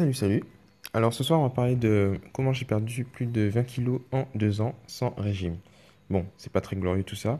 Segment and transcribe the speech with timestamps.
[0.00, 0.44] Salut, salut.
[0.94, 4.26] Alors ce soir, on va parler de comment j'ai perdu plus de 20 kilos en
[4.34, 5.58] deux ans sans régime.
[6.08, 7.38] Bon, c'est pas très glorieux tout ça.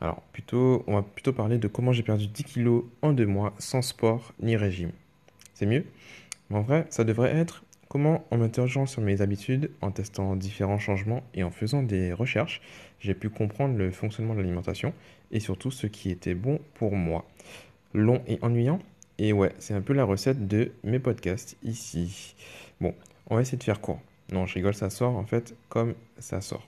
[0.00, 3.52] Alors plutôt, on va plutôt parler de comment j'ai perdu 10 kilos en deux mois
[3.58, 4.92] sans sport ni régime.
[5.52, 5.84] C'est mieux?
[6.48, 10.78] Mais en vrai, ça devrait être comment, en m'interrogeant sur mes habitudes, en testant différents
[10.78, 12.62] changements et en faisant des recherches,
[13.00, 14.94] j'ai pu comprendre le fonctionnement de l'alimentation
[15.30, 17.28] et surtout ce qui était bon pour moi.
[17.92, 18.80] Long et ennuyant?
[19.18, 22.34] Et ouais, c'est un peu la recette de mes podcasts ici.
[22.80, 22.94] Bon,
[23.28, 24.00] on va essayer de faire court.
[24.32, 26.66] Non, je rigole, ça sort en fait comme ça sort.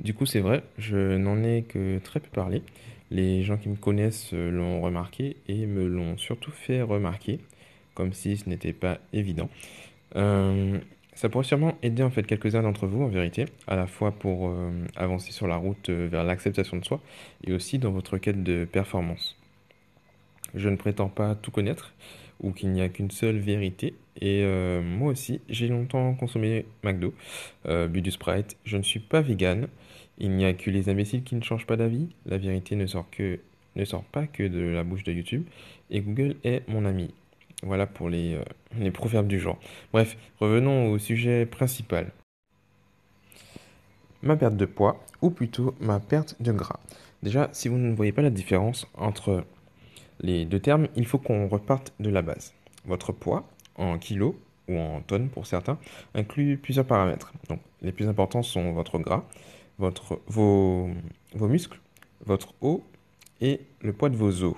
[0.00, 2.62] Du coup, c'est vrai, je n'en ai que très peu parlé.
[3.10, 7.40] Les gens qui me connaissent l'ont remarqué et me l'ont surtout fait remarquer,
[7.94, 9.48] comme si ce n'était pas évident.
[10.16, 10.78] Euh,
[11.14, 14.48] ça pourrait sûrement aider en fait quelques-uns d'entre vous en vérité, à la fois pour
[14.48, 17.00] euh, avancer sur la route euh, vers l'acceptation de soi
[17.46, 19.36] et aussi dans votre quête de performance.
[20.54, 21.94] Je ne prétends pas tout connaître
[22.40, 27.14] ou qu'il n'y a qu'une seule vérité et euh, moi aussi j'ai longtemps consommé McDo,
[27.64, 29.68] bu du Sprite, je ne suis pas vegan,
[30.18, 33.08] il n'y a que les imbéciles qui ne changent pas d'avis, la vérité ne sort,
[33.10, 33.40] que,
[33.76, 35.44] ne sort pas que de la bouche de YouTube
[35.90, 37.12] et Google est mon ami.
[37.62, 38.42] Voilà pour les, euh,
[38.78, 39.58] les proverbes du genre.
[39.92, 42.12] Bref, revenons au sujet principal.
[44.22, 46.80] Ma perte de poids, ou plutôt ma perte de gras.
[47.22, 49.44] Déjà, si vous ne voyez pas la différence entre
[50.20, 52.54] les deux termes, il faut qu'on reparte de la base.
[52.84, 54.34] Votre poids, en kilos
[54.68, 55.78] ou en tonnes pour certains,
[56.14, 57.32] inclut plusieurs paramètres.
[57.48, 59.24] Donc, les plus importants sont votre gras,
[59.78, 60.90] vos,
[61.34, 61.80] vos muscles,
[62.26, 62.84] votre eau
[63.40, 64.54] et le poids de vos os.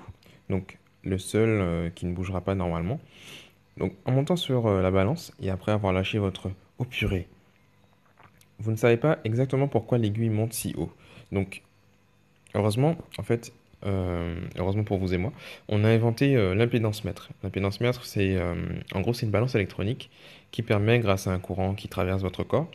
[0.48, 3.00] Donc, le seul euh, qui ne bougera pas normalement.
[3.78, 7.28] Donc en montant sur euh, la balance et après avoir lâché votre eau purée,
[8.58, 10.90] vous ne savez pas exactement pourquoi l'aiguille monte si haut.
[11.30, 11.62] Donc
[12.54, 13.52] heureusement, en fait,
[13.84, 15.32] euh, heureusement pour vous et moi,
[15.68, 17.30] on a inventé l'impédance mètre.
[17.42, 18.38] L'impédance mètre, c'est
[18.94, 20.10] en gros c'est une balance électronique
[20.52, 22.70] qui permet, grâce à un courant qui traverse votre corps,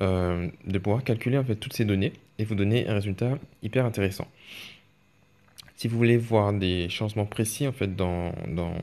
[0.00, 4.26] de pouvoir calculer en fait toutes ces données et vous donner un résultat hyper intéressant.
[5.78, 8.74] Si vous voulez voir des changements précis en fait dans, dans,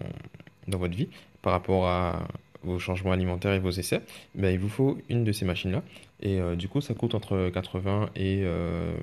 [0.69, 1.09] dans votre vie
[1.41, 2.25] par rapport à
[2.63, 3.99] vos changements alimentaires et vos essais,
[4.33, 5.83] ben, il vous faut une de ces machines-là.
[6.21, 8.95] Et euh, du coup, ça coûte entre 80 et, euh,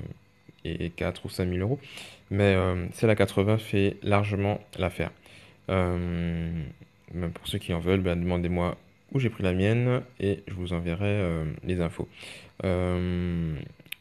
[0.64, 1.78] et 4 ou 5 000 euros.
[2.30, 5.10] Mais euh, celle 80 fait largement l'affaire.
[5.66, 5.76] Pour
[7.46, 8.78] ceux qui en veulent, ben, demandez-moi
[9.12, 12.08] où j'ai pris la mienne et je vous enverrai les infos.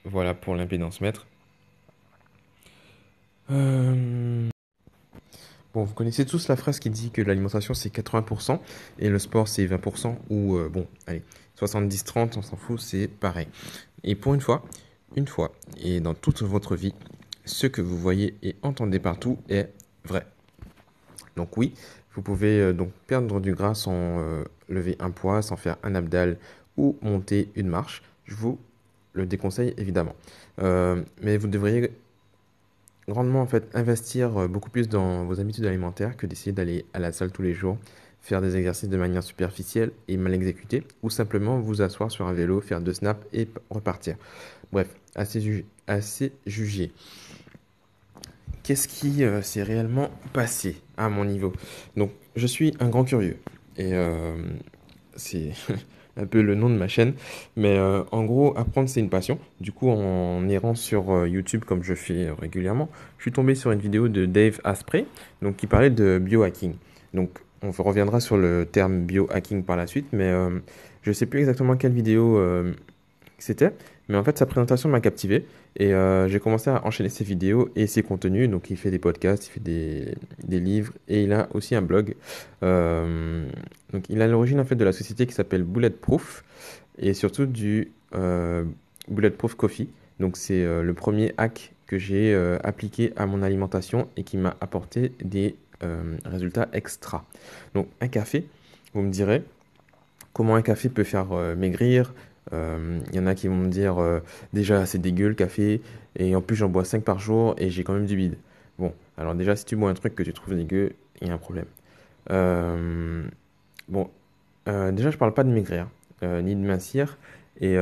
[0.05, 1.27] voilà pour l'impédance mètre.
[3.51, 4.49] Euh,
[5.73, 8.59] bon, vous connaissez tous la phrase qui dit que l'alimentation c'est 80%
[8.99, 11.23] et le sport c'est 20% ou euh, bon, allez,
[11.59, 13.47] 70-30, on s'en fout, c'est pareil.
[14.03, 14.63] Et pour une fois,
[15.15, 15.51] une fois
[15.81, 16.93] et dans toute votre vie,
[17.45, 19.69] ce que vous voyez et entendez partout est
[20.05, 20.25] vrai.
[21.35, 21.73] Donc oui,
[22.13, 24.21] vous pouvez euh, donc perdre du gras sans
[24.69, 26.37] lever un poids, sans faire un abdal
[26.77, 28.03] ou monter une marche.
[28.25, 28.59] Je vous
[29.13, 30.15] le déconseille évidemment.
[30.57, 31.91] mais vous devriez
[33.07, 36.99] grandement en fait investir euh, beaucoup plus dans vos habitudes alimentaires que d'essayer d'aller à
[36.99, 37.77] la salle tous les jours,
[38.21, 42.33] faire des exercices de manière superficielle et mal exécutés, ou simplement vous asseoir sur un
[42.33, 44.15] vélo, faire deux snaps et repartir.
[44.71, 46.91] Bref, assez, assez jugé.
[48.63, 51.51] Qu'est-ce qui euh, s'est réellement passé à mon niveau?
[51.97, 53.37] Donc, je suis un grand curieux.
[53.77, 54.35] Et euh,
[55.15, 55.51] c'est
[56.21, 57.13] un peu le nom de ma chaîne.
[57.55, 59.39] Mais euh, en gros, apprendre, c'est une passion.
[59.59, 63.71] Du coup, en errant sur euh, YouTube, comme je fais régulièrement, je suis tombé sur
[63.71, 65.05] une vidéo de Dave Asprey,
[65.41, 66.73] donc, qui parlait de biohacking.
[67.13, 70.49] Donc, on reviendra sur le terme biohacking par la suite, mais euh,
[71.03, 72.39] je ne sais plus exactement quelle vidéo
[73.43, 73.73] c'était.
[74.09, 75.45] Mais en fait, sa présentation m'a captivé
[75.77, 78.49] et euh, j'ai commencé à enchaîner ses vidéos et ses contenus.
[78.49, 81.81] Donc, il fait des podcasts, il fait des, des livres et il a aussi un
[81.81, 82.15] blog.
[82.61, 83.45] Euh,
[83.93, 86.43] donc, il a l'origine en fait de la société qui s'appelle Bulletproof
[86.97, 88.65] et surtout du euh,
[89.07, 89.89] Bulletproof Coffee.
[90.19, 95.13] Donc, c'est le premier hack que j'ai appliqué à mon alimentation et qui m'a apporté
[95.23, 95.55] des
[96.25, 97.25] résultats extra.
[97.73, 98.45] Donc, un café,
[98.93, 99.41] vous me direz,
[100.31, 102.13] comment un café peut faire maigrir,
[102.49, 104.19] il euh, y en a qui vont me dire euh,
[104.51, 105.81] déjà c'est dégueu le café
[106.15, 108.35] et en plus j'en bois 5 par jour et j'ai quand même du bide.
[108.79, 111.33] Bon, alors déjà si tu bois un truc que tu trouves dégueu, il y a
[111.33, 111.67] un problème.
[112.31, 113.23] Euh,
[113.87, 114.09] bon,
[114.65, 115.87] déjà je parle pas de maigrir
[116.23, 117.17] ni de mincir
[117.59, 117.75] et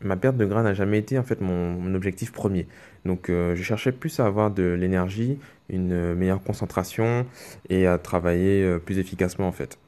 [0.00, 2.66] ma perte de gras n'a jamais été en fait mon, objectif premier.
[3.04, 5.38] Donc je cherchais plus à avoir de l'énergie,
[5.68, 7.26] une meilleure concentration
[7.70, 9.78] et à travailler plus efficacement en fait.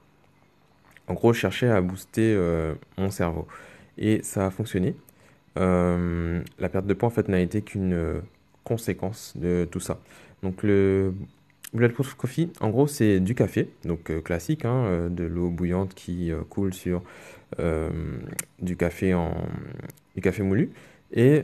[1.08, 2.36] En gros, je cherchais à booster
[2.98, 3.46] mon cerveau.
[3.98, 4.94] Et ça a fonctionné.
[5.58, 8.22] Euh, la perte de poids, en fait, n'a été qu'une
[8.64, 10.00] conséquence de tout ça.
[10.42, 11.14] Donc, le,
[11.76, 15.94] Bulletproof Coffee, en gros, c'est du café, donc euh, classique, hein, euh, de l'eau bouillante
[15.94, 17.02] qui euh, coule sur
[18.60, 19.32] du café en
[20.16, 20.72] du café moulu.
[21.12, 21.42] Et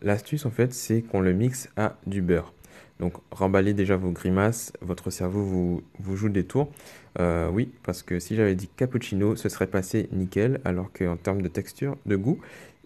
[0.00, 2.54] l'astuce, en fait, c'est qu'on le mixe à du beurre.
[3.00, 6.70] Donc, remballez déjà vos grimaces, votre cerveau vous, joue des tours.
[7.18, 11.48] oui, parce que si j'avais dit cappuccino, ce serait passé nickel, alors qu'en termes de
[11.48, 12.38] texture, de goût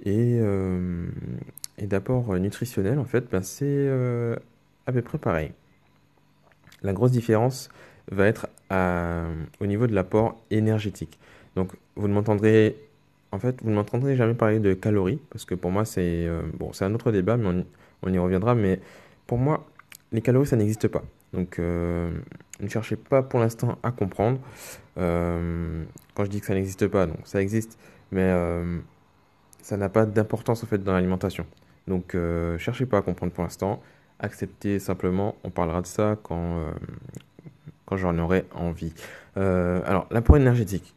[0.05, 0.39] et,
[1.79, 3.89] et d'apport nutritionnel, en fait, ben, c'est
[4.87, 5.53] à peu près pareil.
[6.83, 7.69] La grosse différence
[8.11, 8.47] va être
[9.61, 11.19] au niveau de l'apport énergétique.
[11.57, 12.77] Donc, vous ne m'entendrez
[13.35, 16.73] en fait, vous m'entendrez jamais parler de calories parce que pour moi, c'est euh, bon,
[16.73, 17.65] c'est un autre débat, mais
[18.03, 18.55] on, y reviendra.
[18.55, 18.81] Mais
[19.27, 19.67] pour moi,
[20.13, 21.03] les calories, ça n'existe pas.
[21.33, 22.11] Donc, euh,
[22.61, 24.39] ne cherchez pas pour l'instant à comprendre.
[24.99, 25.85] Euh,
[26.15, 27.79] quand je dis que ça n'existe pas, donc ça existe,
[28.13, 28.33] mais
[29.61, 31.47] ça n'a pas d'importance en fait dans l'alimentation.
[31.89, 32.17] Donc,
[32.59, 33.83] cherchez pas à comprendre pour l'instant
[34.19, 35.37] accepter simplement.
[35.45, 38.93] On parlera de ça quand, euh, j'en aurai envie.
[39.37, 40.95] Euh, alors, l'apport énergétique.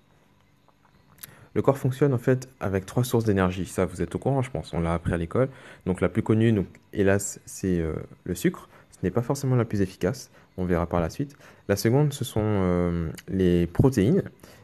[1.54, 3.66] Le corps fonctionne en fait avec trois sources d'énergie.
[3.66, 4.74] Ça, vous êtes au courant, je pense.
[4.74, 5.50] On l'a appris à l'école.
[5.86, 7.94] Donc, la plus connue, donc, hélas, c'est euh,
[8.26, 8.70] le sucre.
[9.00, 10.32] Ce n'est pas forcément la plus efficace.
[10.58, 11.36] On verra par la suite.
[11.68, 14.24] La seconde, ce sont les protéines.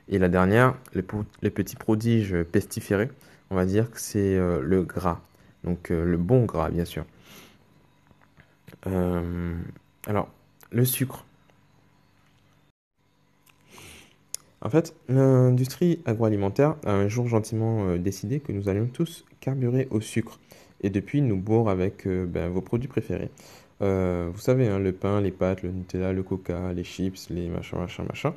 [0.10, 3.10] Et la dernière, les, petits prodiges pestiférés.
[3.52, 5.22] On va dire que c'est le gras.
[5.64, 7.06] Donc, le bon gras, bien sûr.
[8.88, 9.56] Euh,
[10.08, 10.30] alors,
[10.72, 11.26] le sucre.
[14.62, 19.88] En fait, l'industrie agroalimentaire a un jour gentiment euh, décidé que nous allions tous carburer
[19.92, 20.40] au sucre.
[20.82, 23.30] Et depuis, nous bourre avec euh, ben, vos produits préférés.
[23.80, 27.78] Vous savez, hein, le pain, les pâtes, le Nutella, le Coca, les chips, les machins,
[27.78, 28.34] machins, machins.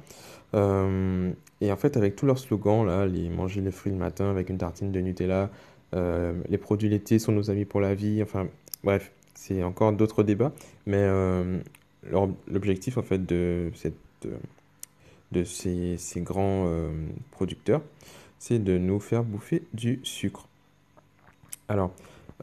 [1.61, 4.49] et en fait, avec tous leurs slogans, là, les manger les fruits le matin avec
[4.51, 5.51] une tartine de Nutella,
[5.93, 8.49] les produits laitiers sont nos amis pour la vie, enfin,
[8.83, 10.53] bref, c'est encore d'autres débats,
[10.87, 11.61] mais euh,
[12.49, 13.95] l'objectif en fait de, cette,
[15.33, 16.91] de ces, ces grands euh,
[17.31, 17.83] producteurs,
[18.39, 20.49] c'est de nous faire bouffer du sucre.
[21.69, 21.93] Alors,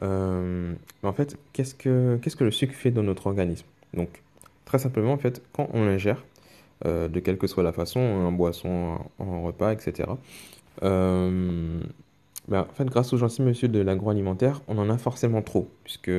[0.02, 3.66] euh, en fait, qu'est-ce que, le sucre fait dans notre organisme?
[3.94, 4.22] Donc,
[4.64, 6.24] très simplement, en fait, quand on l'ingère,
[6.84, 10.04] de quelle que soit la façon, en boisson, en, repas, etc.,
[12.48, 16.10] ben, en fait, grâce aux gentils monsieur de l'agroalimentaire, on en a forcément trop, puisque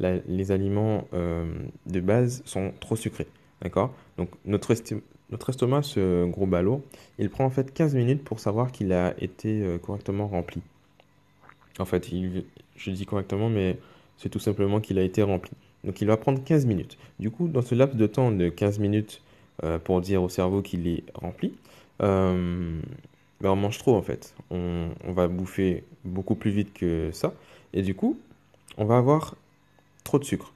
[0.00, 1.52] les aliments euh,
[1.86, 3.26] de base sont trop sucrés.
[3.62, 3.94] D'accord?
[4.16, 4.74] Donc notre,
[5.30, 6.82] notre estomac, ce gros ballot,
[7.18, 10.62] il prend en fait 15 minutes pour savoir qu'il a été euh, correctement rempli.
[11.78, 12.44] En fait, il,
[12.80, 13.78] je dis correctement, mais
[14.16, 15.52] c'est tout simplement qu'il a été rempli.
[15.84, 16.98] Donc il va prendre 15 minutes.
[17.18, 19.22] Du coup, dans ce laps de temps de 15 minutes
[19.64, 21.52] euh, pour dire au cerveau qu'il est rempli,
[23.40, 24.34] ben on mange trop en fait.
[24.50, 27.34] On, va bouffer beaucoup plus vite que ça.
[27.72, 28.18] Et du coup,
[28.76, 29.36] on va avoir
[30.04, 30.52] trop de sucre.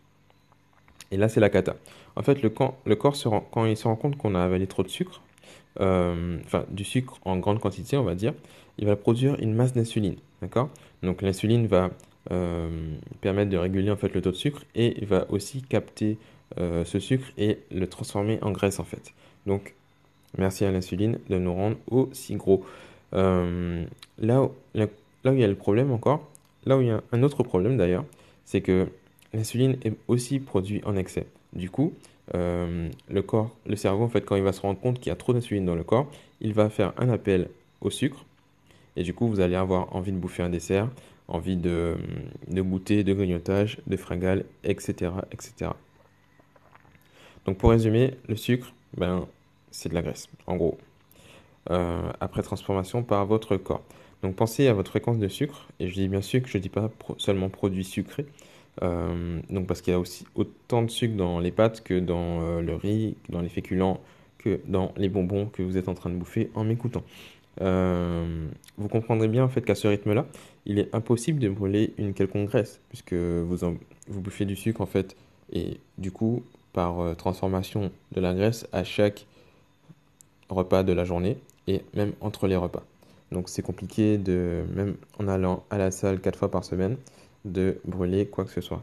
[1.11, 1.77] Et là, c'est la cata.
[2.17, 2.53] En fait, le,
[2.85, 5.23] le corps, se rend, quand il se rend compte qu'on a avalé trop de sucre,
[5.81, 8.35] euh, enfin du sucre en grande quantité, on va dire,
[8.79, 10.17] il va produire une masse d'insuline.
[10.43, 10.69] D'accord?
[11.03, 11.89] Donc l'insuline va euh,
[13.21, 16.17] permettre de réguler en fait le taux de sucre et il va aussi capter
[16.59, 19.13] euh, ce sucre et le transformer en graisse en fait.
[19.47, 19.75] Donc
[20.39, 22.65] merci à l'insuline de nous rendre aussi gros.
[23.13, 23.89] là,
[24.23, 26.29] là où il y a le problème encore,
[26.67, 28.05] là où il y a un autre problème d'ailleurs,
[28.45, 28.89] c'est que
[29.33, 31.27] l'insuline est aussi produite en excès.
[31.53, 31.93] Du coup,
[32.35, 35.13] euh, le corps, le cerveau, en fait, quand il va se rendre compte qu'il y
[35.13, 36.11] a trop d'insuline dans le corps,
[36.41, 37.49] il va faire un appel
[37.81, 38.25] au sucre.
[38.97, 40.89] Et du coup, vous allez avoir envie de bouffer un dessert,
[41.29, 41.97] envie de,
[42.49, 45.71] de goûter, de grignotage, de fringales, etc., etc.
[47.47, 49.27] Donc, pour résumer, le sucre, ben,
[49.71, 50.79] c'est de la graisse, en gros,
[51.71, 53.83] euh, après transformation par votre corps.
[54.23, 55.69] Donc, pensez à votre fréquence de sucre.
[55.81, 58.27] Et je dis bien que je ne dis pas seulement produits sucrés.
[58.83, 62.43] Euh, donc parce qu'il y a aussi autant de sucre dans les pâtes que dans
[62.43, 64.01] euh, le riz, dans les féculents,
[64.39, 67.05] que dans les bonbons que vous êtes en train de bouffer en m'écoutant.
[67.61, 70.27] Euh, vous comprendrez bien en fait qu'à ce rythme-là,
[70.67, 73.57] il est impossible de brûler une quelconque graisse puisque vous,
[74.09, 75.17] vous bouffez du sucre en fait
[75.53, 76.43] et du coup
[76.73, 79.27] par transformation de la graisse à chaque
[80.49, 82.83] repas de la journée et même entre les repas.
[83.33, 86.97] Donc c'est compliqué de même en allant à la salle quatre fois par semaine
[87.45, 88.83] de brûler quoi que ce soit.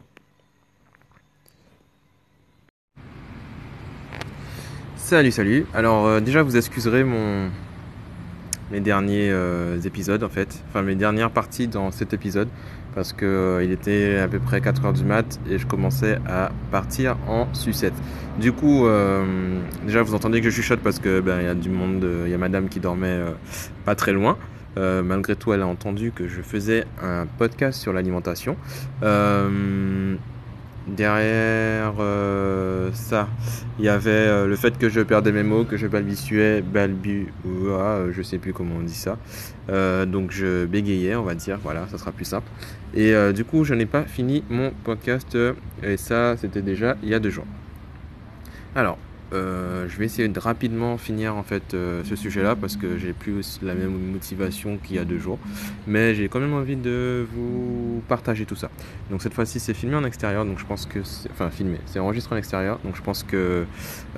[4.96, 5.66] Salut, salut.
[5.74, 7.50] Alors euh, déjà, vous excuserez mon
[8.72, 12.48] mes derniers euh, épisodes en fait, enfin mes dernières parties dans cet épisode
[12.94, 16.50] parce que euh, il était à peu près 4h du mat et je commençais à
[16.70, 17.94] partir en sucette.
[18.40, 18.86] Du coup,
[19.84, 22.30] déjà vous entendez que je chuchote parce que ben il y a du monde, il
[22.30, 23.20] y a madame qui dormait
[23.84, 24.38] pas très loin.
[24.78, 28.56] Euh, malgré tout, elle a entendu que je faisais un podcast sur l'alimentation.
[30.86, 33.28] Derrière euh, ça,
[33.78, 37.32] il y avait euh, le fait que je perdais mes mots, que je balbutiais, balbu,
[37.46, 39.16] euh, je sais plus comment on dit ça.
[40.06, 42.48] donc je bégayais, on va dire, voilà, ça sera plus simple.
[42.94, 45.38] Et du coup, je n'ai pas fini mon podcast,
[45.82, 47.46] et ça, c'était déjà il y a deux jours.
[48.74, 48.98] Alors,
[49.32, 53.12] euh, je vais essayer de rapidement finir en fait euh, ce sujet-là parce que j'ai
[53.12, 55.38] plus la même motivation qu'il y a deux jours.
[55.86, 58.70] Mais j'ai quand même envie de vous partager tout ça.
[59.10, 62.34] Donc cette fois-ci c'est filmé en extérieur, donc je pense que enfin filmé, c'est enregistré
[62.34, 63.64] en extérieur, donc je pense que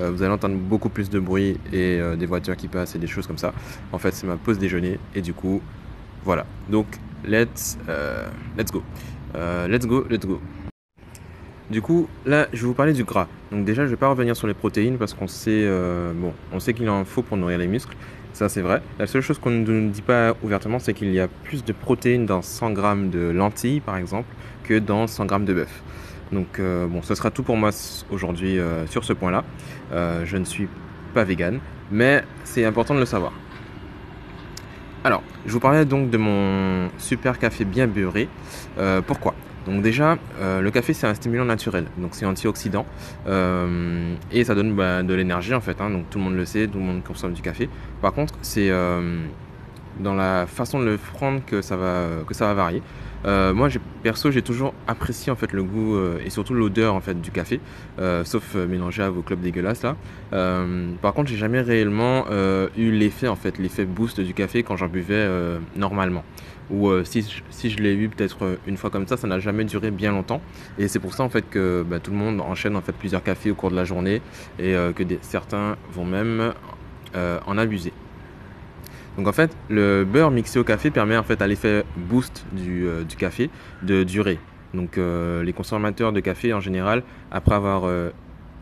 [0.01, 3.07] euh, vous allez entendre beaucoup plus de bruit et des voitures qui passent et des
[3.07, 3.53] choses comme ça.
[3.93, 5.63] En fait c'est ma pause déjeuner et du coup
[6.25, 6.47] voilà.
[6.69, 6.87] Donc
[7.25, 7.79] let's
[8.57, 8.83] let's go,
[9.69, 10.41] let's go, let's go.
[11.71, 13.27] Du coup, là, je vais vous parler du gras.
[13.51, 16.33] Donc déjà, je ne vais pas revenir sur les protéines parce qu'on sait, euh, bon,
[16.53, 17.97] on sait qu'il en faut pour nourrir les muscles.
[18.35, 18.83] Ça, c'est vrai.
[18.99, 22.27] La seule chose qu'on ne dit pas ouvertement, c'est qu'il y a plus de protéines
[22.27, 24.29] dans 100 grammes de lentilles, par exemple,
[24.65, 25.83] que dans 100 grammes de bœuf.
[26.33, 27.71] Donc, euh, bon, ce sera tout pour moi
[28.11, 29.45] aujourd'hui euh, sur ce point-là.
[29.93, 30.69] je ne suis
[31.15, 33.33] pas vegan, mais c'est important de le savoir.
[35.05, 38.29] Alors, je vous parlais donc de mon super café bien beurré.
[39.07, 39.35] pourquoi?
[39.67, 42.85] Donc déjà, euh, le café c'est un stimulant naturel, donc c'est antioxydant
[43.27, 45.81] euh, et ça donne bah, de l'énergie en fait.
[45.81, 45.91] Hein.
[45.91, 47.69] donc tout le monde le sait, tout le monde consomme du café.
[48.03, 49.21] Par contre, c'est euh,
[50.01, 52.83] dans la façon de le prendre que ça va varier.
[53.25, 53.69] Moi,
[54.03, 57.61] perso, j'ai toujours apprécié en fait le goût et surtout l'odeur en fait du café,
[58.25, 59.97] sauf mélangé à vos clubs dégueulasses là.
[61.01, 62.27] par contre, j'ai jamais réellement
[62.77, 65.29] eu l'effet en fait, l'effet boost du café quand j'en buvais
[65.77, 66.25] normalement
[66.71, 69.39] ou euh, si, si, je l'ai eu peut-être euh, une fois comme ça, ça n'a
[69.39, 70.41] jamais duré bien longtemps.
[70.79, 73.23] Et c'est pour ça en fait que bah, tout le monde enchaîne en fait plusieurs
[73.23, 74.23] cafés au cours de la journée
[74.59, 76.53] et euh, que certains vont même
[77.47, 77.93] en abuser.
[79.17, 82.87] Donc en fait, le beurre mixé au café permet en fait à l'effet boost du,
[83.09, 83.49] du, café
[83.83, 84.39] de durer.
[84.75, 87.85] Donc les consommateurs de café en général, après avoir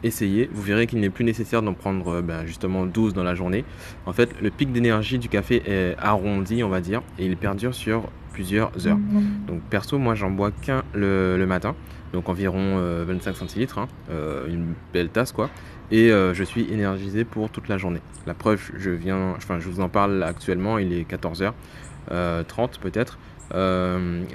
[0.03, 3.35] essayez, vous verrez qu'il n'est plus nécessaire d'en prendre euh, ben, justement 12 dans la
[3.35, 3.65] journée.
[4.07, 7.75] En fait, le pic d'énergie du café est arrondi, on va dire, et il perdure
[7.75, 8.97] sur plusieurs heures.
[8.97, 9.47] Mhm.
[9.47, 11.75] Donc perso, moi j'en bois qu'un le, matin,
[12.13, 15.51] donc environ 25 euh, centilitres, hein, euh, une belle tasse quoi.
[15.93, 18.01] Et je suis énergisé pour toute la journée.
[18.27, 23.19] La preuve, je viens, enfin je vous en parle actuellement, il est 14h30 peut-être.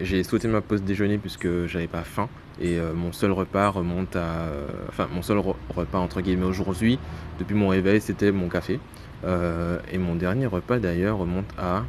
[0.02, 2.30] j'ai sauté ma pause déjeuner puisque j'avais pas faim.
[2.60, 4.20] Et euh, mon seul repas remonte à.
[4.20, 6.98] Euh, enfin, mon seul repas entre guillemets aujourd'hui,
[7.40, 8.80] depuis mon réveil, c'était mon café.
[9.26, 11.84] Euh, et mon dernier repas d'ailleurs remonte à.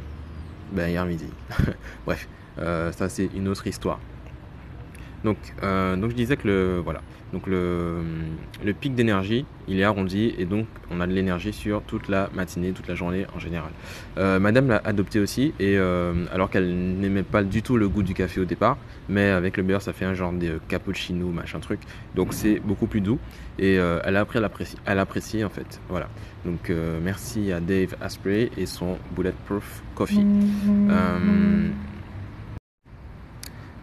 [0.71, 1.27] Ben, hier midi.
[2.05, 3.99] Bref, ça c'est une autre histoire.
[5.23, 6.81] Donc, donc je disais que le.
[6.83, 7.01] Voilà.
[7.33, 7.97] Donc le,
[8.63, 12.29] le pic d'énergie, il est arrondi et donc on a de l'énergie sur toute la
[12.33, 13.69] matinée, toute la journée en général.
[14.17, 18.01] Euh, madame l'a adopté aussi et euh, alors qu'elle n'aimait pas du tout le goût
[18.01, 18.77] du café au départ,
[19.09, 21.81] mais avec le beurre ça fait un genre de cappuccino machin truc,
[22.15, 23.19] donc c'est beaucoup plus doux
[23.59, 24.39] et euh, elle a appris
[24.87, 25.79] à l'apprécier en fait.
[25.89, 26.09] Voilà.
[26.45, 26.71] Donc
[27.03, 30.23] merci à Dave Asprey et son Bulletproof Coffee.
[30.23, 31.88] Mm-hmm.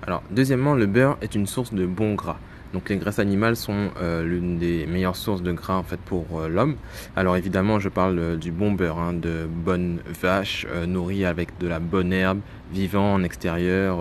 [0.07, 2.39] Alors deuxièmement, le beurre est une source de bon gras.
[2.73, 6.27] Donc les graisses animales sont euh, l'une des meilleures sources de gras en fait pour
[6.41, 6.77] euh, l'homme.
[7.17, 11.67] Alors évidemment, je parle euh, du bon beurre, hein, de bonnes vaches nourries avec de
[11.67, 12.41] la bonne herbe,
[12.73, 13.99] vivant en extérieur,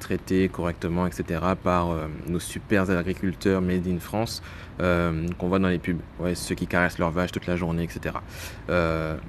[0.00, 1.40] traité correctement, etc.
[1.62, 1.88] par
[2.28, 4.42] nos super agriculteurs made in France
[4.78, 6.00] qu'on voit dans les pubs.
[6.34, 8.16] Ceux qui caressent leurs vaches toute la journée, etc.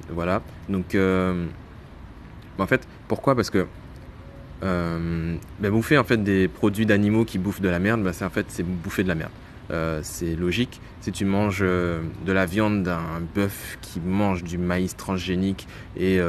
[0.10, 0.42] voilà.
[0.70, 3.36] Donc en fait, pourquoi?
[3.36, 3.66] Parce que
[4.64, 8.26] euh, ben, bouffer en fait des produits d'animaux qui bouffent de la merde, ben, c'est
[8.26, 9.32] en fait c'est bouffer de la merde.
[9.70, 10.80] Euh, c'est logique.
[11.02, 16.20] Si tu manges euh, de la viande d'un bœuf qui mange du maïs transgénique et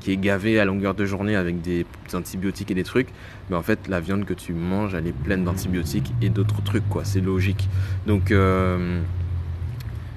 [0.00, 3.08] qui est gavé à longueur de journée avec des antibiotiques et des trucs,
[3.50, 6.88] ben en fait la viande que tu manges elle est pleine d'antibiotiques et d'autres trucs
[6.88, 7.04] quoi.
[7.04, 7.68] C'est logique.
[8.06, 8.32] Donc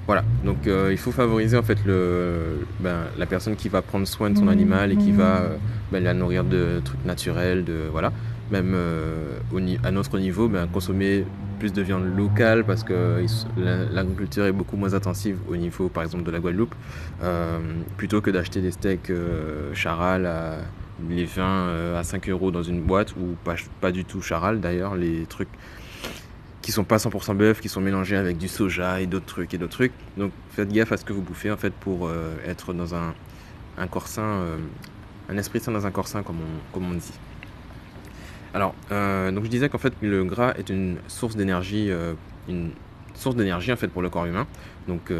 [0.07, 4.05] voilà, donc euh, il faut favoriser en fait le, ben, la personne qui va prendre
[4.05, 5.55] soin de son animal et qui va euh,
[5.91, 8.11] ben, la nourrir de trucs naturels, de voilà.
[8.51, 11.25] Même euh, au, à notre niveau, ben, consommer
[11.57, 13.25] plus de viande locale parce que
[13.57, 16.75] l'agriculture est beaucoup moins intensive au niveau par exemple de la Guadeloupe,
[17.97, 19.11] plutôt que d'acheter des steaks
[19.73, 20.57] charal à
[21.09, 24.95] les vins à 5 euros dans une boîte ou pas, pas du tout charal d'ailleurs,
[24.95, 25.49] les trucs
[26.65, 29.59] qui sont pas 100% bœuf, qui sont mélangés avec du soja et d'autres trucs et
[29.59, 29.91] d'autres trucs.
[30.17, 33.13] Donc faites gaffe à ce que vous bouffez en fait pour euh, être dans un,
[33.77, 34.57] un corps sain, euh,
[35.29, 37.13] un esprit sain dans un corps sain comme on, comme on dit.
[38.55, 41.91] Alors, euh, donc je disais qu'en fait le gras est une source d'énergie,
[42.49, 42.71] une
[43.13, 44.47] source d'énergie en fait pour le corps humain.
[44.87, 45.13] Donc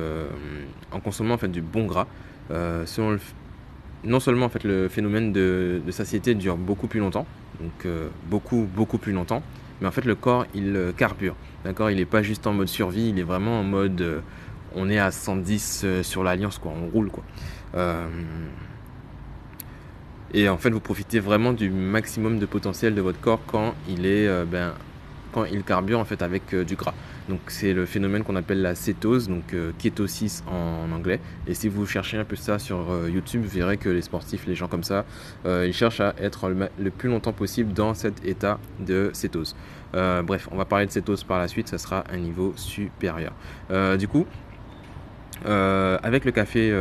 [0.92, 2.08] en consommant en fait du bon gras,
[2.50, 7.28] non seulement en fait le phénomène de, de, satiété dure beaucoup plus longtemps,
[7.60, 7.88] donc
[8.32, 9.44] beaucoup beaucoup plus longtemps,
[9.82, 11.36] mais en fait le corps il carbure.
[11.64, 14.22] D'accord Il n'est pas juste en mode survie, il est vraiment en mode
[14.76, 17.24] on est à 110 sur l'alliance quoi, on roule quoi.
[20.34, 24.06] et en fait vous profitez vraiment du maximum de potentiel de votre corps quand il
[24.06, 24.74] est ben,
[25.34, 26.94] quand il carbure en fait avec du gras.
[27.30, 31.20] Donc c'est le phénomène qu'on appelle la cétose, donc euh, kétosis en, anglais.
[31.48, 34.46] Et si vous cherchez un peu ça sur euh, YouTube, vous verrez que les sportifs,
[34.46, 35.06] les gens comme ça,
[35.46, 39.56] euh, ils cherchent à être le, plus longtemps possible dans cet état de cétose.
[39.94, 43.34] bref, on va parler de cétose par la suite, ça sera un niveau supérieur.
[43.98, 44.26] du coup,
[45.44, 46.72] avec le café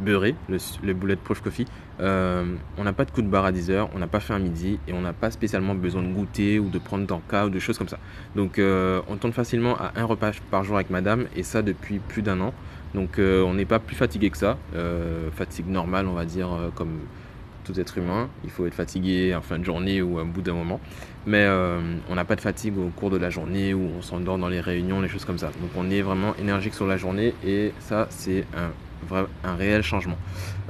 [0.00, 1.66] beurré, le, le Bulletproof Coffee,
[2.00, 4.32] euh, on n'a pas de coup de barre à 10 heures, on n'a pas fait
[4.32, 7.50] un midi et on n'a pas spécialement besoin de goûter ou de prendre d'enca ou
[7.50, 7.98] de choses comme ça.
[8.34, 12.00] Donc euh, on tourne facilement à un repas par jour avec madame et ça depuis
[12.00, 12.52] plus d'un an.
[12.94, 14.58] Donc euh, on n'est pas plus fatigué que ça.
[15.36, 16.98] fatigue normale, on va dire, comme
[17.64, 18.28] tout être humain.
[18.44, 20.80] Il faut être fatigué en fin de journée ou à bout d'un moment.
[21.26, 21.48] Mais
[22.10, 24.60] on n'a pas de fatigue au cours de la journée où on s'endort dans les
[24.60, 25.46] réunions, les choses comme ça.
[25.46, 28.70] Donc on est vraiment énergique sur la journée et ça c'est un
[29.44, 30.18] un réel changement.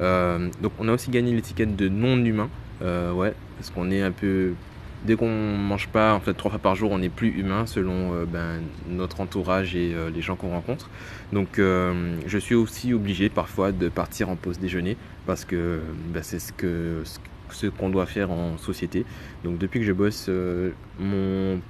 [0.01, 2.49] Euh, donc on a aussi gagné l'étiquette de non humain,
[2.83, 4.53] euh, ouais, parce qu'on est un peu
[5.05, 8.15] dès qu'on mange pas en fait trois fois par jour, on est plus humain selon
[8.15, 10.91] euh, ben, notre entourage et les gens qu'on rencontre.
[11.33, 14.97] Donc je suis aussi obligé parfois de partir en pause déjeuner
[15.27, 15.81] parce que
[16.13, 19.05] ben, c'est ce qu'on doit faire en société.
[19.43, 20.31] Donc depuis que je bosse,
[20.99, 21.61] mon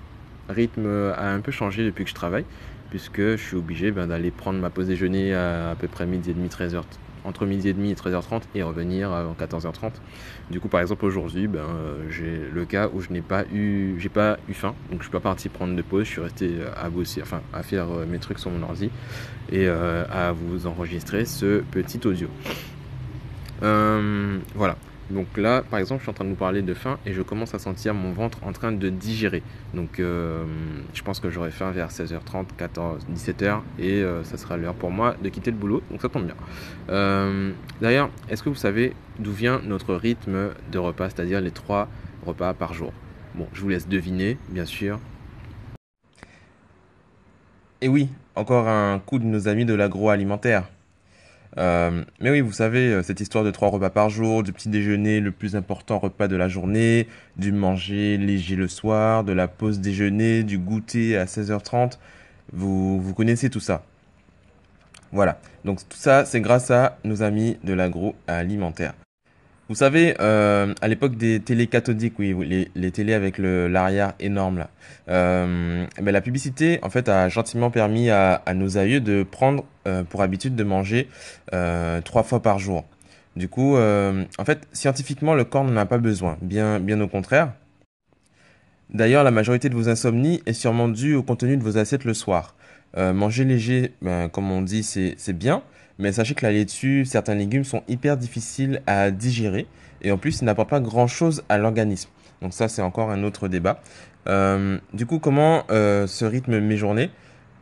[0.49, 0.87] rythme
[1.17, 2.45] a un peu changé depuis que je travaille
[2.91, 6.31] puisque je suis obligé ben, d'aller prendre ma pause déjeuner à à peu près midi
[6.31, 6.83] et demi, 13h,
[7.25, 9.93] entre midi et demi et 13h30 et revenir avant 14h30.
[10.51, 13.97] Du coup, par exemple, aujourd'hui, ben, euh, j'ai le cas où je n'ai pas eu,
[13.99, 16.51] j'ai pas eu faim, donc je suis pas parti prendre de pause, je suis resté
[16.53, 18.91] euh, à bosser, enfin à faire euh, mes trucs sur mon ordi
[19.51, 22.29] et à vous enregistrer ce petit audio.
[23.61, 24.77] voilà.
[25.11, 27.21] Donc là, par exemple, je suis en train de vous parler de faim et je
[27.23, 29.43] commence à sentir mon ventre en train de digérer.
[29.75, 30.45] Donc euh,
[30.95, 34.91] je pense que j'aurai faim vers 16h30, 14, 17h et euh, ça sera l'heure pour
[34.91, 35.83] moi de quitter le boulot.
[35.91, 36.37] Donc ça tombe bien.
[36.89, 41.89] Euh, d'ailleurs, est-ce que vous savez d'où vient notre rythme de repas, c'est-à-dire les trois
[42.25, 42.93] repas par jour?
[43.35, 44.99] Bon, je vous laisse deviner, bien sûr.
[47.81, 50.65] Et oui, encore un coup de nos amis de l'agroalimentaire.
[51.57, 54.69] Euh, mais oui, vous savez, euh, cette histoire de trois repas par jour, du petit
[54.69, 59.47] déjeuner, le plus important repas de la journée, du manger léger le soir, de la
[59.47, 61.99] pause déjeuner, du goûter à 16h30,
[62.53, 63.85] vous, vous connaissez tout ça.
[65.13, 68.95] Voilà, donc tout ça, c'est grâce à nos amis de l'agroalimentaire.
[69.71, 74.59] Vous savez, euh, à l'époque des télés cathodiques, oui, les, les télés avec l'arrière énorme
[74.59, 74.69] là,
[75.09, 79.65] euh, ben la publicité en fait a gentiment permis à, à nos aïeux de prendre
[79.87, 81.09] euh, pour habitude de manger
[81.55, 82.85] euh, trois fois par jour.
[83.37, 87.09] Du coup, euh, en fait, scientifiquement, le corps n'en a pas besoin, bien, bien au
[87.09, 87.55] contraire.
[88.91, 92.15] D'ailleurs, la majorité de vos insomnies est sûrement due au contenu de vos assiettes le
[92.15, 92.55] soir.
[92.97, 95.63] manger léger, ben, comme on dit, c'est bien,
[95.99, 99.67] mais sachez que la laitue, certains légumes sont hyper difficiles à digérer
[100.05, 102.11] et en plus, ils n'apportent pas grand-chose à l'organisme.
[102.43, 103.81] Donc ça, c'est encore un autre débat.
[104.29, 107.11] Euh, du coup, comment euh, se rythme mes journées?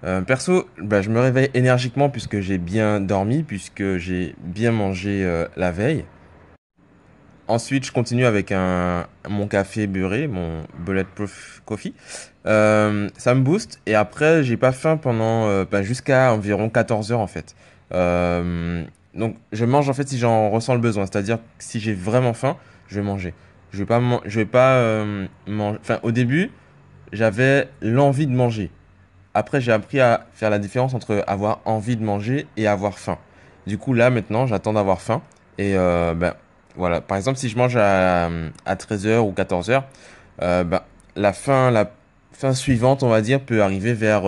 [0.04, 5.24] Euh, Perso, bah, je me réveille énergiquement puisque j'ai bien dormi, puisque j'ai bien mangé
[5.24, 6.04] euh, la veille.
[7.46, 11.94] Ensuite, je continue avec un, mon café beurré, mon Bulletproof Coffee.
[12.46, 17.20] Euh, ça me booste et après, j'ai pas faim pendant bah, jusqu'à environ 14 heures
[17.20, 17.54] en fait.
[17.94, 22.32] Euh, donc je mange en fait si j'en ressens le besoin, c'est-à-dire si j'ai vraiment
[22.32, 22.56] faim,
[22.88, 23.34] je vais manger.
[23.72, 25.78] Je vais pas, je vais pas euh, manger.
[25.80, 26.50] Enfin, au début,
[27.12, 28.70] j'avais l'envie de manger.
[29.34, 33.18] Après, j'ai appris à faire la différence entre avoir envie de manger et avoir faim.
[33.66, 35.22] Du coup, là, maintenant, j'attends d'avoir faim.
[35.56, 36.34] Et euh, ben,
[36.76, 37.00] voilà.
[37.00, 38.26] Par exemple, si je mange à,
[38.66, 39.84] à 13h ou 14h,
[40.42, 40.80] euh, ben,
[41.16, 41.90] la fin, la
[42.32, 44.24] fin suivante, on va dire, peut arriver vers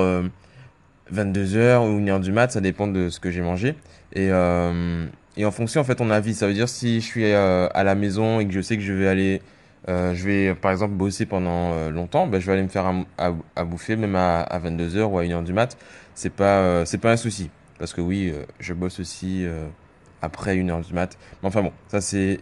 [1.12, 3.76] 22h ou 1h du mat, ça dépend de ce que j'ai mangé.
[4.12, 6.34] Et, euh, et en fonction, en fait, on a vie.
[6.34, 8.82] Ça veut dire si je suis euh, à la maison et que je sais que
[8.82, 9.42] je vais aller,
[9.88, 12.86] euh, je vais par exemple bosser pendant euh, longtemps, ben, je vais aller me faire
[13.18, 15.76] à, à, bouffer même à, à 22h ou à 1h du mat.
[16.14, 17.50] C'est pas, euh, c'est pas un souci.
[17.78, 19.44] Parce que oui, je bosse aussi
[20.22, 21.18] après 1h du mat.
[21.42, 22.38] Mais enfin bon, ça c'est,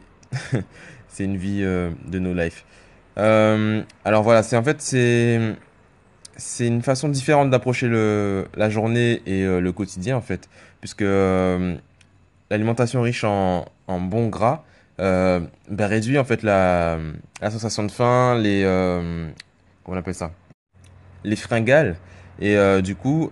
[1.09, 2.65] c'est une vie de no life.
[3.17, 5.57] alors voilà, c'est en fait, c'est,
[6.37, 10.49] c'est une façon différente d'approcher la journée et euh, le quotidien en fait,
[10.81, 11.77] puisque euh,
[12.51, 14.65] l'alimentation riche en, en bons gras
[15.01, 16.99] euh, ben, réduit en fait la,
[17.41, 18.65] la sensation de faim, les
[21.37, 21.97] fringales.
[22.41, 23.31] Et du coup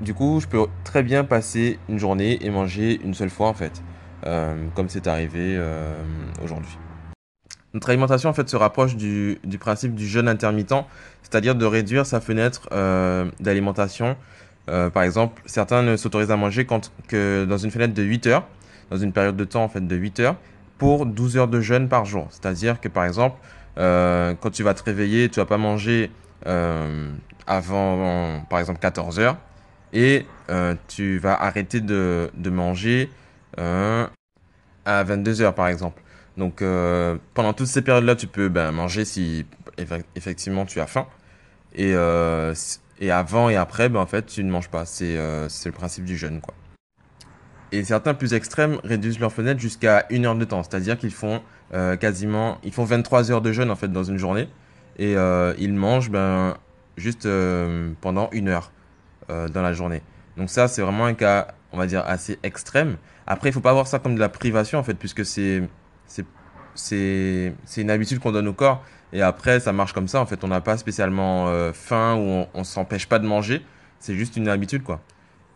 [0.00, 3.54] du coup je peux très bien passer une journée et manger une seule fois en
[3.54, 3.82] fait,
[4.74, 5.58] comme c'est arrivé
[6.42, 6.76] aujourd'hui.
[7.74, 10.86] Notre alimentation en fait se rapproche du, principe du jeûne intermittent,
[11.22, 14.16] c'est-à-dire de réduire sa fenêtre euh, d'alimentation.
[14.70, 18.28] Euh, par exemple, certains ne s'autorisent à manger quand, que dans une fenêtre de 8
[18.28, 18.46] heures,
[18.90, 20.36] dans une période de temps en fait de 8 heures,
[20.78, 22.28] pour 12 heures de jeûne par jour.
[22.30, 23.36] C'est-à-dire que par exemple,
[23.76, 26.10] euh, quand tu vas te réveiller, tu vas pas manger
[27.46, 29.36] avant, par exemple, 14 heures,
[29.92, 30.26] et
[30.88, 33.10] tu vas arrêter de, de manger
[33.56, 36.03] à 22 heures, par exemple.
[36.36, 39.46] Donc, euh, pendant toutes ces périodes-là, tu peux ben, manger si
[39.78, 41.06] effe- effectivement tu as faim.
[41.74, 42.54] Et, euh,
[43.00, 44.84] et avant et après, ben, en fait, tu ne manges pas.
[44.84, 46.54] C'est euh, le principe du jeûne, quoi.
[47.72, 50.62] Et certains plus extrêmes réduisent leur fenêtre jusqu'à une heure de temps.
[50.62, 51.42] C'est-à-dire qu'ils font
[51.72, 54.48] euh, quasiment, ils font 23 heures de jeûne, en fait, dans une journée.
[54.96, 55.14] Et
[55.58, 56.56] ils mangent ben,
[56.96, 57.28] juste
[58.00, 58.70] pendant une heure
[59.28, 60.02] dans la journée.
[60.36, 62.96] Donc ça, c'est vraiment un cas, on va dire, assez extrême.
[63.26, 65.62] Après, il faut pas voir ça comme de la privation, en fait, puisque c'est
[66.74, 68.82] c'est une habitude qu'on donne au corps.
[69.12, 70.20] Et après, ça marche comme ça.
[70.20, 73.64] En fait, on n'a pas spécialement euh, faim ou on, on s'empêche pas de manger.
[74.00, 75.00] C'est juste une habitude, quoi.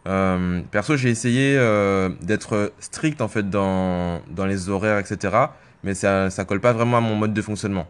[0.06, 5.37] Euh, perso, j'ai essayé euh, d'être strict en fait dans dans les horaires, etc.
[5.82, 7.87] Mais ça ça colle pas vraiment à mon mode de fonctionnement.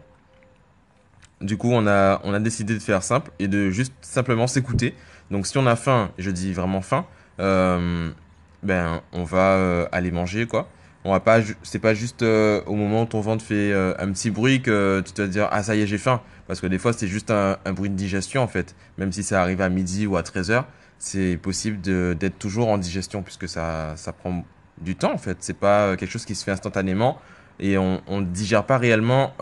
[1.39, 4.95] Du coup, on a, on a décidé de faire simple et de juste simplement s'écouter.
[5.31, 7.05] Donc, si on a faim, je dis vraiment faim,
[7.37, 10.67] ben, on va aller manger, quoi.
[11.05, 14.11] On va pas, c'est pas juste euh, au moment où ton ventre fait euh, un
[14.11, 16.21] petit bruit que tu te dire, ah, ça y est, j'ai faim.
[16.47, 18.75] Parce que des fois, c'est juste un, bruit de digestion, en fait.
[18.97, 22.77] Même si ça arrive à midi ou à 13 heures, c'est possible d'être toujours en
[22.77, 24.43] digestion puisque ça, ça prend
[24.81, 25.37] du temps, en fait.
[25.39, 27.17] C'est pas euh, quelque chose qui se fait instantanément
[27.59, 29.33] et on, on digère pas réellement,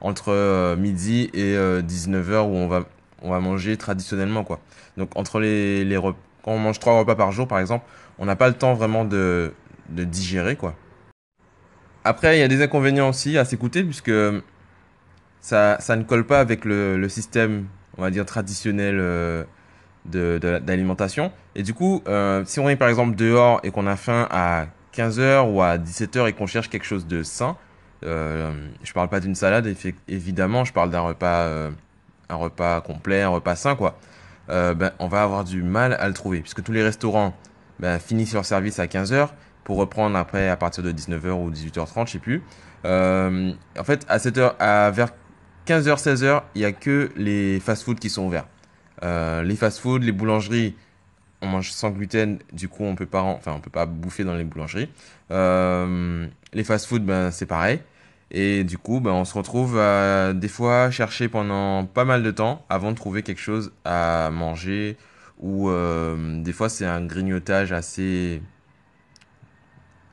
[0.00, 2.84] entre midi et 19h où on va,
[3.22, 4.60] on va manger traditionnellement, quoi.
[4.96, 7.84] Donc, entre les, les repas, quand on mange trois repas par jour, par exemple,
[8.20, 9.52] on n'a pas le temps vraiment de,
[9.88, 10.74] de digérer, quoi.
[12.04, 14.12] Après, il y a des inconvénients aussi à s'écouter puisque
[15.40, 19.44] ça, ça ne colle pas avec le, système, on va dire, traditionnel euh,
[20.06, 21.32] d'alimentation.
[21.54, 24.66] Et du coup, euh, si on est par exemple dehors et qu'on a faim à
[24.94, 27.56] 15h ou à 17h et qu'on cherche quelque chose de sain,
[28.04, 29.68] euh, je parle pas d'une salade,
[30.06, 31.70] évidemment, je parle d'un repas, euh,
[32.28, 33.98] un repas complet, un repas sain, quoi.
[34.48, 37.34] Ben, on va avoir du mal à le trouver, puisque tous les restaurants
[37.80, 39.28] ben, finissent leur service à 15h
[39.76, 42.42] reprendre après à partir de 19h ou 18h30, je sais plus.
[42.84, 45.10] Euh, en fait, à cette heure, à vers
[45.66, 48.46] 15h, 16h, il y a que les fast-foods qui sont ouverts.
[49.02, 50.74] Euh, les fast-foods, les boulangeries,
[51.42, 54.34] on mange sans gluten, du coup on peut pas, enfin on peut pas bouffer dans
[54.34, 54.88] les boulangeries.
[55.30, 57.80] Euh, les fast-foods, ben c'est pareil.
[58.30, 59.80] Et du coup, ben on se retrouve
[60.34, 64.96] des fois chercher pendant pas mal de temps avant de trouver quelque chose à manger.
[65.38, 68.42] Ou des fois c'est un grignotage assez,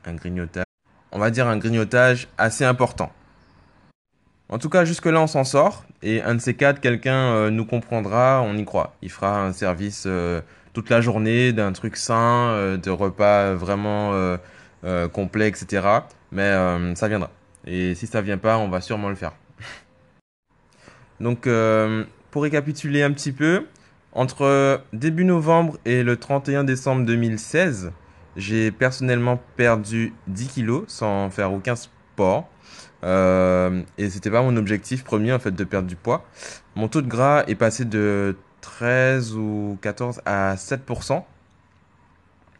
[0.06, 0.64] un grignotage,
[1.12, 3.12] on va dire un grignotage assez important.
[4.48, 5.84] En tout cas, jusque-là, on s'en sort.
[6.02, 8.94] Et un de ces quatre, quelqu'un euh, nous comprendra, on y croit.
[9.02, 10.40] Il fera un service euh,
[10.72, 14.36] toute la journée d'un truc sain, euh, de repas vraiment
[15.12, 15.84] complet, etc.
[16.30, 16.52] Mais
[16.94, 17.30] ça viendra.
[17.66, 19.32] Et si ça vient pas, on va sûrement le faire.
[21.20, 21.48] Donc,
[22.30, 23.66] pour récapituler un petit peu,
[24.12, 27.90] entre début novembre et le 31 décembre 2016,
[28.36, 32.48] j'ai personnellement perdu 10 kilos sans faire aucun sport.
[33.04, 36.24] Euh, et c'était pas mon objectif premier en fait de perdre du poids.
[36.74, 41.22] Mon taux de gras est passé de 13 ou 14 à 7%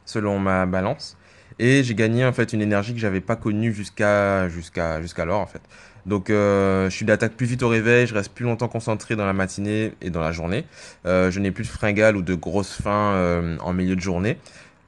[0.04, 1.16] selon ma balance.
[1.58, 5.46] Et j'ai gagné en fait une énergie que j'avais pas connue jusqu'à jusqu'à jusqu'alors en
[5.46, 5.62] fait.
[6.04, 9.26] Donc euh, je suis d'attaque plus vite au réveil, je reste plus longtemps concentré dans
[9.26, 10.64] la matinée et dans la journée.
[11.06, 14.38] Euh, je n'ai plus de fringales ou de grosses faim euh, en milieu de journée.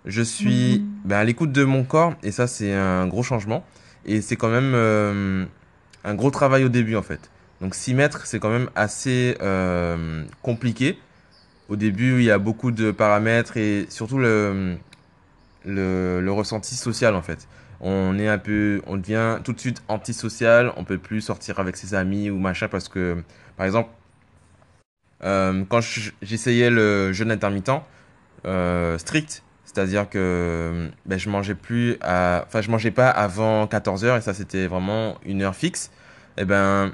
[0.08, 3.64] Je suis ben, à l'écoute de mon corps et ça c'est un gros changement.
[4.06, 5.44] Et c'est quand même euh,
[6.04, 7.30] un gros travail au début en fait.
[7.60, 10.98] Donc s'y mettre c'est quand même assez euh, compliqué.
[11.68, 14.76] Au début il y a beaucoup de paramètres et surtout le,
[15.64, 17.46] le, le ressenti social en fait.
[17.80, 21.76] On est un peu, on devient tout de suite antisocial, on peut plus sortir avec
[21.76, 23.22] ses amis ou machin parce que,
[23.56, 23.90] par exemple,
[25.24, 27.70] euh, quand je- j'essayais le jeûne intermittent
[28.46, 29.42] euh, strict,
[29.78, 34.34] c'est-à-dire que ben, je mangeais plus enfin je mangeais pas avant 14 heures et ça
[34.34, 35.92] c'était vraiment une heure fixe.
[36.36, 36.92] Et ben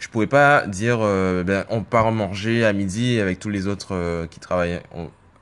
[0.00, 3.94] je pouvais pas dire euh, ben, on part manger à midi avec tous les autres
[3.94, 4.82] euh, qui travaillaient,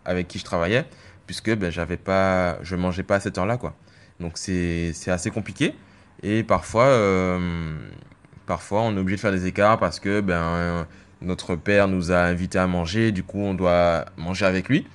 [0.04, 0.84] avec qui je travaillais,
[1.26, 3.74] puisque ben j'avais pas, je mangeais pas à cette heure-là quoi.
[4.20, 5.74] Donc c'est c'est assez compliqué
[6.22, 7.74] et parfois euh,
[8.44, 10.86] parfois on est obligé de faire des écarts parce que ben
[11.22, 14.86] notre père nous a invités à manger, du coup on doit manger avec lui.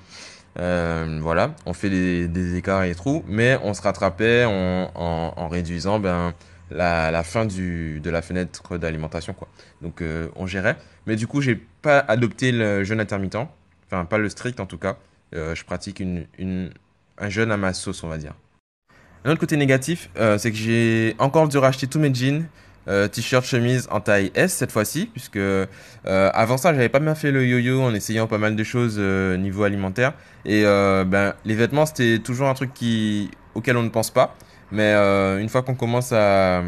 [0.60, 6.34] Euh, voilà, on fait des, écarts et trous, mais on se rattrapait en, réduisant ben,
[6.72, 9.48] la, fin du, de la fenêtre d'alimentation, quoi.
[9.82, 10.78] Donc, euh, on gérait.
[11.06, 13.38] Mais du coup, j'ai pas adopté le jeûne intermittent.
[13.86, 14.98] Enfin, pas le strict en tout cas.
[15.36, 18.34] Euh, je pratique un jeûne à ma sauce, on va dire.
[19.26, 22.48] Un autre côté négatif, c'est que j'ai encore dû racheter tous mes jeans,
[22.88, 25.66] euh, t-shirt, chemise en taille S cette fois-ci, puisque euh,
[26.06, 29.36] avant ça, j'avais pas bien fait le yo-yo en essayant pas mal de choses euh,
[29.38, 30.14] niveau alimentaire.
[30.46, 34.36] Et ben, les vêtements, c'était toujours un truc qui, auquel on ne pense pas.
[34.72, 36.64] Mais une fois qu'on commence à,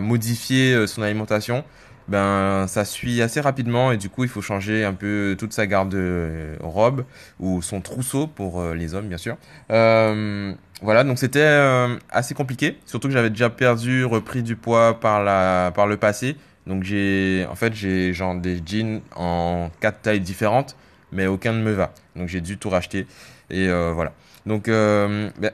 [0.00, 1.64] modifier son alimentation,
[2.12, 5.66] ben ça suit assez rapidement et du coup il faut changer un peu toute sa
[5.66, 7.04] garde-robe
[7.40, 9.36] ou son trousseau pour euh, les hommes bien sûr.
[9.70, 15.00] Euh, voilà donc c'était euh, assez compliqué, surtout que j'avais déjà perdu, repris du poids
[15.00, 16.36] par la par le passé.
[16.66, 20.76] Donc j'ai en fait j'ai genre des jeans en quatre tailles différentes,
[21.12, 21.92] mais aucun ne me va.
[22.14, 23.06] Donc j'ai dû tout racheter
[23.50, 24.12] et euh, voilà.
[24.44, 25.50] Donc euh, ben,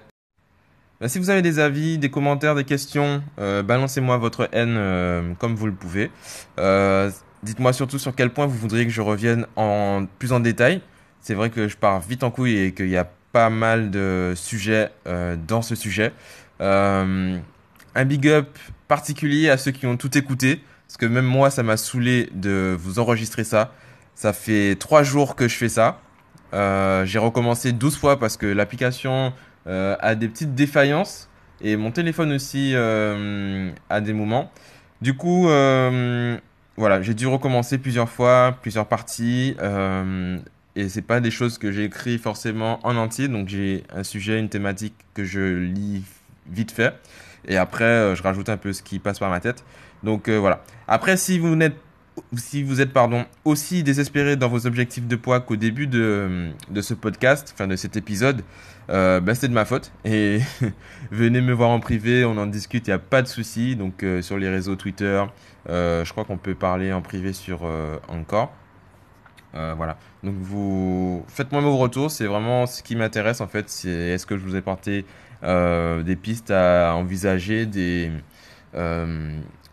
[1.00, 5.32] bah, si vous avez des avis, des commentaires, des questions, euh, balancez-moi votre haine euh,
[5.38, 6.10] comme vous le pouvez.
[6.58, 7.10] Euh,
[7.44, 10.80] dites-moi surtout sur quel point vous voudriez que je revienne en plus en détail.
[11.20, 14.32] C'est vrai que je pars vite en couille et qu'il y a pas mal de
[14.34, 14.90] sujets
[15.46, 16.12] dans ce sujet.
[16.60, 21.62] Un big up particulier à ceux qui ont tout écouté, parce que même moi, ça
[21.62, 23.72] m'a saoulé de vous enregistrer ça.
[24.14, 26.00] Ça fait trois jours que je fais ça.
[26.52, 29.34] J'ai recommencé 12 fois parce que l'application
[29.66, 31.28] euh, a des petites défaillances
[31.60, 34.50] et mon téléphone aussi euh, a des moments.
[35.00, 36.38] Du coup, euh,
[36.76, 39.56] voilà, j'ai dû recommencer plusieurs fois, plusieurs parties.
[39.60, 40.38] Euh,
[40.76, 44.38] et c'est pas des choses que j'ai écrit forcément en entier, donc j'ai un sujet,
[44.38, 46.04] une thématique que je lis
[46.48, 46.94] vite fait.
[47.48, 49.64] Et après, euh, je rajoute un peu ce qui passe par ma tête.
[50.04, 50.62] Donc euh, voilà.
[50.86, 51.76] Après, si vous n'êtes
[52.36, 56.80] si vous êtes pardon aussi désespéré dans vos objectifs de poids qu'au début de, de
[56.80, 58.42] ce podcast, enfin de cet épisode,
[58.90, 59.92] euh, ben c'est de ma faute.
[60.04, 60.40] Et
[61.10, 63.76] venez me voir en privé, on en discute, il n'y a pas de souci.
[63.76, 65.24] Donc euh, sur les réseaux Twitter,
[65.68, 67.62] euh, je crois qu'on peut parler en privé sur
[68.08, 68.52] encore.
[69.52, 69.96] Voilà.
[70.22, 73.66] Donc vous faites-moi vos retours, c'est vraiment ce qui m'intéresse en fait.
[73.84, 75.04] Est-ce que je vous ai porté
[75.42, 78.12] des pistes à envisager, des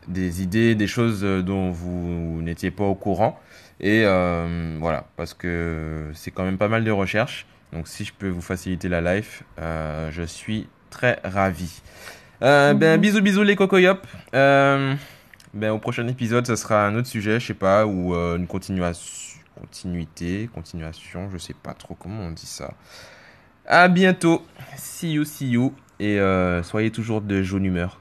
[0.08, 3.40] des idées, des choses dont vous n'étiez pas au courant.
[3.80, 7.46] Et euh, voilà, parce que c'est quand même pas mal de recherches.
[7.74, 11.82] Donc si je peux vous faciliter la life, euh, je suis très ravi.
[12.42, 14.02] Euh, ben bisous bisous les cocoyops.
[14.34, 14.96] Euh,
[15.54, 18.48] ben au prochain épisode, ce sera un autre sujet, je sais pas, ou euh, une
[18.48, 22.74] continuation, continuité, continuation, je sais pas trop comment on dit ça.
[23.66, 24.46] À bientôt.
[24.78, 25.74] See you, see you.
[26.00, 28.00] Et euh, soyez toujours de jaune humeur.